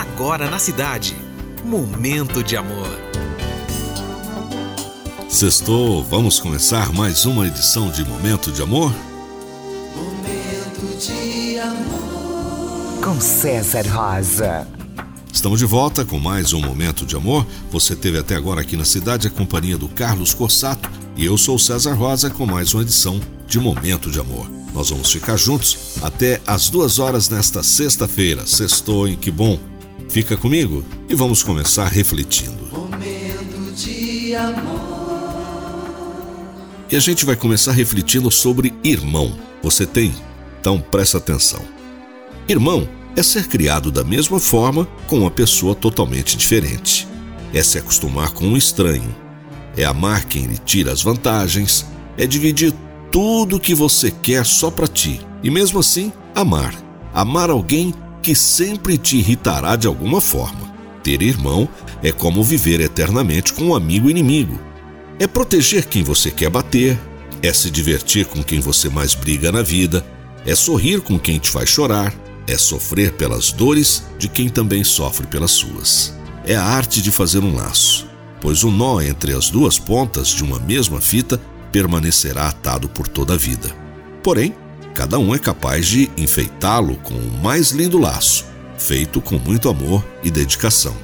[0.00, 1.14] agora na cidade.
[1.62, 2.98] Momento de amor.
[5.28, 8.92] Sextou, vamos começar mais uma edição de Momento de Amor?
[9.94, 13.04] Momento de amor.
[13.04, 14.66] Com César Rosa.
[15.30, 17.46] Estamos de volta com mais um Momento de Amor.
[17.70, 21.58] Você teve até agora aqui na cidade a companhia do Carlos Corsato e eu sou
[21.58, 24.50] César Rosa com mais uma edição de Momento de Amor.
[24.72, 28.46] Nós vamos ficar juntos até as duas horas nesta sexta-feira.
[28.46, 29.58] Sextou, em que bom!
[30.10, 32.66] Fica comigo e vamos começar refletindo.
[32.72, 34.90] Momento de amor.
[36.90, 39.38] E a gente vai começar refletindo sobre irmão.
[39.62, 40.12] Você tem?
[40.60, 41.60] Então presta atenção.
[42.48, 47.06] Irmão é ser criado da mesma forma com uma pessoa totalmente diferente.
[47.54, 49.14] É se acostumar com um estranho.
[49.76, 51.86] É amar quem lhe tira as vantagens.
[52.18, 52.74] É dividir
[53.12, 55.20] tudo o que você quer só para ti.
[55.40, 56.74] E mesmo assim, amar.
[57.14, 60.70] Amar alguém que sempre te irritará de alguma forma.
[61.02, 61.68] Ter irmão
[62.02, 64.58] é como viver eternamente com um amigo inimigo.
[65.18, 66.98] É proteger quem você quer bater,
[67.42, 70.04] é se divertir com quem você mais briga na vida,
[70.44, 72.14] é sorrir com quem te faz chorar,
[72.46, 76.14] é sofrer pelas dores de quem também sofre pelas suas.
[76.44, 78.06] É a arte de fazer um laço,
[78.40, 83.34] pois o nó entre as duas pontas de uma mesma fita permanecerá atado por toda
[83.34, 83.74] a vida.
[84.22, 84.54] Porém,
[84.94, 88.44] cada um é capaz de enfeitá-lo com o mais lindo laço,
[88.78, 90.96] feito com muito amor e dedicação.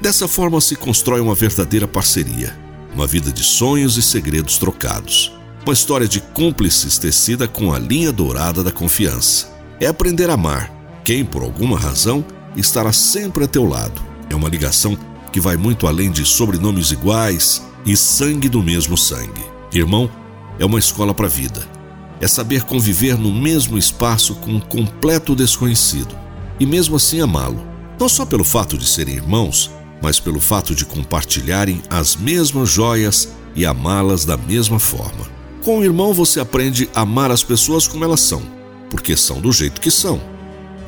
[0.00, 2.56] Dessa forma se constrói uma verdadeira parceria,
[2.94, 5.32] uma vida de sonhos e segredos trocados,
[5.64, 9.48] uma história de cúmplices tecida com a linha dourada da confiança.
[9.78, 10.72] É aprender a amar
[11.04, 12.24] quem, por alguma razão,
[12.56, 14.00] estará sempre a teu lado.
[14.28, 14.96] É uma ligação
[15.32, 19.44] que vai muito além de sobrenomes iguais e sangue do mesmo sangue.
[19.72, 20.10] Irmão,
[20.58, 21.79] é uma escola para a vida.
[22.20, 26.14] É saber conviver no mesmo espaço com um completo desconhecido
[26.58, 27.66] e mesmo assim amá-lo.
[27.98, 29.70] Não só pelo fato de serem irmãos,
[30.02, 35.26] mas pelo fato de compartilharem as mesmas joias e amá-las da mesma forma.
[35.62, 38.42] Com o irmão você aprende a amar as pessoas como elas são,
[38.90, 40.20] porque são do jeito que são.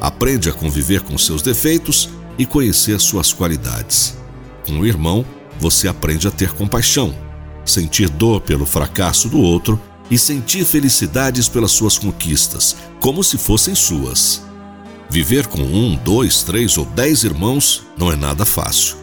[0.01, 4.17] Aprende a conviver com seus defeitos e conhecer suas qualidades.
[4.67, 5.25] Com o irmão,
[5.61, 7.15] você aprende a ter compaixão,
[7.65, 9.81] sentir dor pelo fracasso do outro
[10.13, 14.43] e sentir felicidades pelas suas conquistas, como se fossem suas.
[15.09, 18.97] Viver com um, dois, três ou dez irmãos não é nada fácil.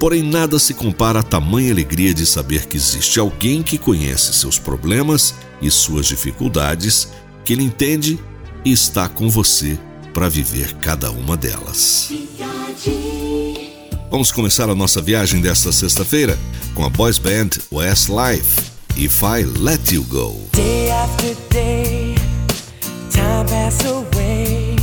[0.00, 4.58] Porém, nada se compara à tamanha alegria de saber que existe alguém que conhece seus
[4.58, 5.32] problemas
[5.62, 7.08] e suas dificuldades,
[7.44, 8.18] que ele entende
[8.64, 9.78] e está com você
[10.12, 12.10] para viver cada uma delas.
[14.10, 16.36] Vamos começar a nossa viagem desta sexta-feira
[16.74, 18.67] com a boys band Westlife,
[19.00, 20.34] If I Let You Go.
[20.50, 22.16] Day after day,
[23.12, 23.46] time
[23.84, 24.76] away,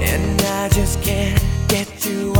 [0.00, 2.32] and I just can't get you